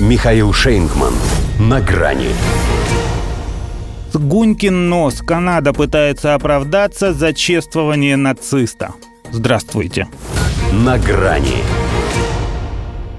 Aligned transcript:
Михаил 0.00 0.52
Шейнгман. 0.52 1.12
На 1.58 1.80
грани. 1.80 2.28
Гунькин 4.14 4.88
нос. 4.88 5.22
Канада 5.26 5.72
пытается 5.72 6.34
оправдаться 6.34 7.12
за 7.12 7.32
чествование 7.32 8.14
нациста. 8.14 8.94
Здравствуйте. 9.32 10.06
На 10.72 10.98
грани. 10.98 11.64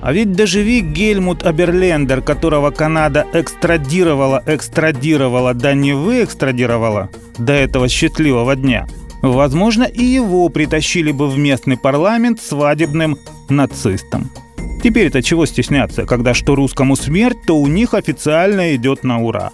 А 0.02 0.13
ведь 0.13 0.31
доживи 0.31 0.79
Гельмут 0.79 1.46
Аберлендер, 1.46 2.22
которого 2.22 2.72
Канада 2.72 3.28
экстрадировала, 3.34 4.42
экстрадировала, 4.46 5.54
да 5.54 5.74
не 5.74 5.92
вы 5.92 6.24
экстрадировала 6.24 7.10
до 7.38 7.52
этого 7.52 7.90
счастливого 7.90 8.56
дня. 8.56 8.88
Возможно, 9.22 9.84
и 9.84 10.06
его 10.06 10.48
притащили 10.48 11.12
бы 11.12 11.30
в 11.30 11.38
местный 11.38 11.76
парламент 11.76 12.40
свадебным 12.40 13.18
нацистом. 13.50 14.32
Теперь-то 14.82 15.22
чего 15.22 15.46
стесняться, 15.46 16.05
когда 16.05 16.34
что 16.34 16.55
русскому 16.55 16.96
смерть, 16.96 17.40
то 17.46 17.58
у 17.58 17.68
них 17.68 17.94
официально 17.94 18.76
идет 18.76 19.04
на 19.04 19.22
ура. 19.22 19.52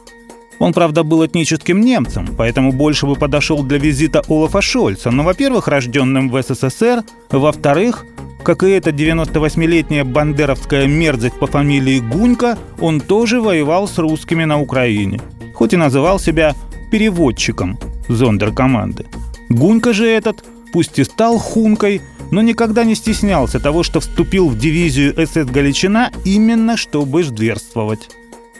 Он, 0.59 0.71
правда, 0.71 1.03
был 1.03 1.25
этническим 1.25 1.81
немцем, 1.81 2.29
поэтому 2.37 2.71
больше 2.71 3.07
бы 3.07 3.15
подошел 3.15 3.63
для 3.63 3.77
визита 3.77 4.21
Олафа 4.29 4.61
Шольца, 4.61 5.11
но, 5.11 5.23
во-первых, 5.23 5.67
рожденным 5.67 6.29
в 6.29 6.41
СССР, 6.41 7.03
во-вторых, 7.31 8.05
как 8.43 8.63
и 8.63 8.69
эта 8.69 8.91
98-летняя 8.91 10.03
бандеровская 10.03 10.87
мерзость 10.87 11.39
по 11.39 11.47
фамилии 11.47 11.99
Гунька, 11.99 12.57
он 12.79 13.01
тоже 13.01 13.41
воевал 13.41 13.87
с 13.87 13.97
русскими 13.97 14.45
на 14.45 14.61
Украине, 14.61 15.19
хоть 15.53 15.73
и 15.73 15.77
называл 15.77 16.19
себя 16.19 16.53
переводчиком 16.91 17.79
зондеркоманды. 18.07 19.07
Гунька 19.49 19.91
же 19.93 20.07
этот, 20.07 20.45
пусть 20.71 20.99
и 20.99 21.03
стал 21.03 21.39
хункой, 21.39 22.01
но 22.31 22.41
никогда 22.41 22.83
не 22.83 22.95
стеснялся 22.95 23.59
того, 23.59 23.83
что 23.83 23.99
вступил 23.99 24.49
в 24.49 24.57
дивизию 24.57 25.13
СС 25.13 25.45
Галичина 25.45 26.11
именно 26.23 26.77
чтобы 26.77 27.23
ждверствовать. 27.23 28.09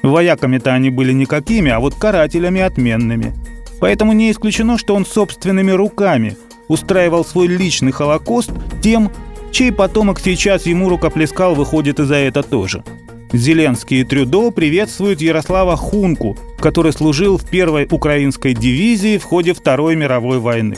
Вояками-то 0.02 0.74
они 0.74 0.90
были 0.90 1.12
никакими, 1.12 1.72
а 1.72 1.80
вот 1.80 1.96
карателями 1.96 2.62
отменными. 2.62 3.34
Поэтому 3.80 4.14
не 4.14 4.32
исключено, 4.32 4.78
что 4.78 4.96
он 4.96 5.06
собственными 5.06 5.72
руками 5.72 6.38
устраивал 6.68 7.26
свой 7.26 7.48
личный 7.48 7.92
холокост 7.92 8.52
тем, 8.82 9.12
чей 9.52 9.72
потомок 9.72 10.20
сейчас 10.20 10.66
ему 10.66 10.90
рукоплескал, 10.90 11.56
выходит 11.56 12.00
и 12.00 12.06
за 12.06 12.16
это 12.16 12.44
тоже. 12.44 12.84
Зеленский 13.34 14.02
и 14.02 14.04
Трюдо 14.04 14.52
приветствуют 14.52 15.22
Ярослава 15.22 15.76
Хунку, 15.76 16.38
который 16.60 16.94
служил 16.94 17.38
в 17.38 17.50
первой 17.50 17.88
украинской 17.90 18.54
дивизии 18.54 19.18
в 19.18 19.24
ходе 19.24 19.54
Второй 19.54 19.96
мировой 19.96 20.40
войны 20.40 20.78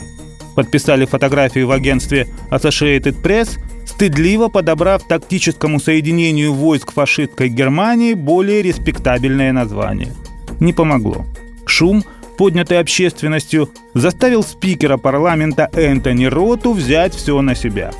подписали 0.58 1.06
фотографию 1.06 1.68
в 1.68 1.72
агентстве 1.72 2.28
Associated 2.50 3.22
Press, 3.22 3.60
стыдливо 3.86 4.48
подобрав 4.48 5.08
тактическому 5.08 5.80
соединению 5.80 6.52
войск 6.52 6.94
фашистской 6.94 7.50
Германии 7.50 8.16
более 8.16 8.64
респектабельное 8.64 9.54
название. 9.54 10.16
Не 10.60 10.74
помогло. 10.74 11.28
Шум, 11.68 12.04
поднятый 12.40 12.80
общественностью, 12.80 13.70
заставил 13.94 14.42
спикера 14.42 14.98
парламента 14.98 15.70
Энтони 15.74 16.26
Роту 16.26 16.74
взять 16.74 17.14
все 17.14 17.40
на 17.44 17.54
себя. 17.54 17.92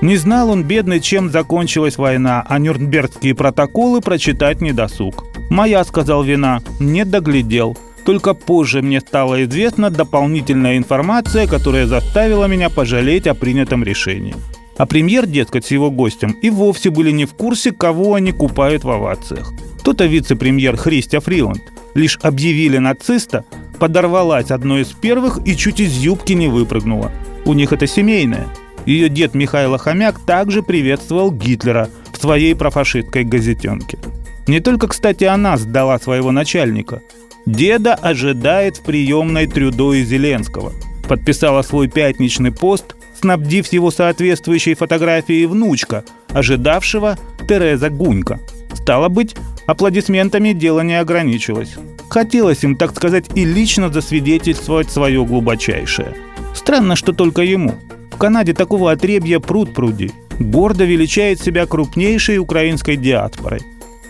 Не 0.00 0.16
знал 0.16 0.48
он, 0.48 0.64
бедный, 0.64 1.00
чем 1.00 1.28
закончилась 1.28 1.98
война, 1.98 2.42
а 2.48 2.58
нюрнбергские 2.58 3.34
протоколы 3.34 4.00
прочитать 4.00 4.62
не 4.62 4.72
досуг. 4.72 5.26
«Моя»,— 5.50 5.84
сказал 5.84 6.22
Вина,— 6.22 6.62
«не 6.80 7.04
доглядел». 7.04 7.76
Только 8.04 8.34
позже 8.34 8.82
мне 8.82 9.00
стала 9.00 9.44
известна 9.44 9.90
дополнительная 9.90 10.76
информация, 10.78 11.46
которая 11.46 11.86
заставила 11.86 12.46
меня 12.46 12.70
пожалеть 12.70 13.26
о 13.26 13.34
принятом 13.34 13.84
решении. 13.84 14.34
А 14.78 14.86
премьер, 14.86 15.26
дескать, 15.26 15.66
с 15.66 15.70
его 15.72 15.90
гостем 15.90 16.30
и 16.40 16.50
вовсе 16.50 16.90
были 16.90 17.10
не 17.10 17.24
в 17.24 17.34
курсе, 17.34 17.72
кого 17.72 18.14
они 18.14 18.32
купают 18.32 18.84
в 18.84 18.90
овациях. 18.90 19.52
То-то 19.82 20.06
вице-премьер 20.06 20.76
Христя 20.76 21.20
Фриланд 21.20 21.62
лишь 21.94 22.18
объявили 22.22 22.78
нациста, 22.78 23.44
подорвалась 23.80 24.50
одной 24.50 24.82
из 24.82 24.88
первых 24.88 25.40
и 25.44 25.56
чуть 25.56 25.80
из 25.80 25.96
юбки 25.98 26.32
не 26.32 26.46
выпрыгнула. 26.46 27.10
У 27.44 27.54
них 27.54 27.72
это 27.72 27.86
семейное. 27.86 28.46
Ее 28.86 29.08
дед 29.08 29.34
Михаил 29.34 29.76
Хомяк 29.78 30.20
также 30.20 30.62
приветствовал 30.62 31.32
Гитлера 31.32 31.90
в 32.12 32.20
своей 32.20 32.54
профашистской 32.54 33.24
газетенке. 33.24 33.98
Не 34.46 34.60
только, 34.60 34.86
кстати, 34.86 35.24
она 35.24 35.56
сдала 35.56 35.98
своего 35.98 36.30
начальника– 36.30 37.02
Деда 37.48 37.94
ожидает 37.94 38.76
в 38.76 38.82
приемной 38.82 39.46
Трюдо 39.46 39.94
и 39.94 40.04
Зеленского. 40.04 40.74
Подписала 41.08 41.62
свой 41.62 41.88
пятничный 41.88 42.52
пост, 42.52 42.94
снабдив 43.18 43.66
его 43.72 43.90
соответствующей 43.90 44.74
фотографией 44.74 45.46
внучка, 45.46 46.04
ожидавшего 46.28 47.16
Тереза 47.48 47.88
Гунька. 47.88 48.38
Стало 48.74 49.08
быть, 49.08 49.34
аплодисментами 49.66 50.52
дело 50.52 50.80
не 50.80 51.00
ограничилось. 51.00 51.76
Хотелось 52.10 52.64
им, 52.64 52.76
так 52.76 52.94
сказать, 52.94 53.24
и 53.34 53.46
лично 53.46 53.90
засвидетельствовать 53.90 54.90
свое 54.90 55.24
глубочайшее. 55.24 56.14
Странно, 56.52 56.96
что 56.96 57.14
только 57.14 57.40
ему. 57.40 57.76
В 58.12 58.18
Канаде 58.18 58.52
такого 58.52 58.92
отребья 58.92 59.40
пруд 59.40 59.72
пруди. 59.72 60.12
Гордо 60.38 60.84
величает 60.84 61.40
себя 61.40 61.64
крупнейшей 61.64 62.36
украинской 62.36 62.96
диаспорой. 62.96 63.62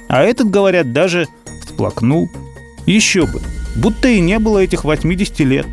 А 0.08 0.24
этот, 0.24 0.50
говорят, 0.50 0.92
даже 0.92 1.28
всплакнул– 1.62 2.28
еще 2.92 3.26
бы, 3.26 3.40
будто 3.76 4.08
и 4.08 4.20
не 4.20 4.38
было 4.38 4.58
этих 4.58 4.84
80 4.84 5.40
лет. 5.40 5.66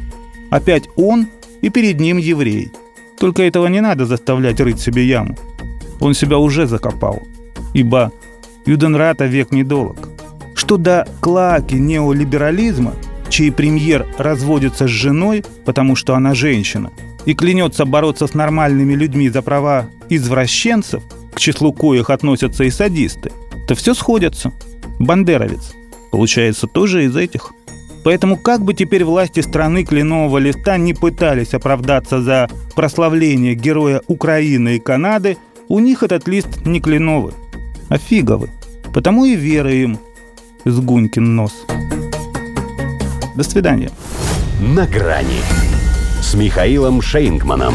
Опять 0.50 0.90
он 0.96 1.28
и 1.62 1.70
перед 1.70 2.00
ним 2.00 2.18
еврей. 2.18 2.72
Только 3.20 3.44
этого 3.44 3.68
не 3.68 3.82
надо 3.82 4.06
заставлять 4.06 4.60
рыть 4.60 4.80
себе 4.80 5.06
яму. 5.06 5.38
Он 6.00 6.14
себя 6.14 6.38
уже 6.38 6.68
закопал. 6.68 7.24
Ибо 7.74 8.12
Юденрата 8.66 9.26
век 9.26 9.52
недолог. 9.52 10.10
Что 10.56 10.78
до 10.78 11.08
клаки 11.22 11.76
неолиберализма, 11.76 12.94
чей 13.30 13.52
премьер 13.52 14.08
разводится 14.18 14.88
с 14.88 14.92
женой, 14.92 15.44
потому 15.66 15.96
что 15.96 16.16
она 16.16 16.34
женщина, 16.34 16.92
и 17.26 17.34
клянется 17.34 17.86
бороться 17.86 18.28
с 18.28 18.34
нормальными 18.34 18.94
людьми 18.94 19.30
за 19.30 19.42
права 19.42 19.88
извращенцев, 20.10 21.04
к 21.34 21.40
числу 21.40 21.74
коих 21.74 22.10
относятся 22.10 22.64
и 22.64 22.70
садисты, 22.70 23.32
то 23.68 23.76
все 23.76 23.94
сходятся. 23.94 24.52
Бандеровец– 25.00 25.74
Получается, 26.16 26.66
тоже 26.66 27.04
из 27.04 27.18
этих. 27.18 27.52
Поэтому 28.06 28.38
как 28.38 28.62
бы 28.62 28.74
теперь 28.74 29.04
власти 29.04 29.42
страны 29.42 29.84
кленового 29.84 30.38
листа 30.38 30.78
не 30.78 30.94
пытались 30.94 31.54
оправдаться 31.54 32.22
за 32.22 32.50
прославление 32.74 33.54
героя 33.54 34.02
Украины 34.08 34.78
и 34.78 34.80
Канады, 34.80 35.36
у 35.68 35.80
них 35.80 36.04
этот 36.04 36.26
лист 36.30 36.66
не 36.66 36.80
кленовый, 36.80 37.34
а 37.90 37.98
фиговый. 37.98 38.50
Потому 38.94 39.26
и 39.26 39.36
вера 39.36 39.70
им 39.74 40.00
с 40.64 40.80
Гунькин 40.80 41.36
нос. 41.36 41.52
До 43.36 43.44
свидания. 43.44 43.92
На 44.62 44.88
грани 44.88 45.42
с 46.22 46.34
Михаилом 46.34 47.02
Шейнгманом. 47.02 47.74